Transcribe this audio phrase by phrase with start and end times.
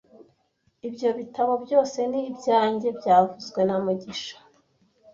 [0.87, 4.35] Ibyo bitabo byose ni ibyanjye byavuzwe na mugisha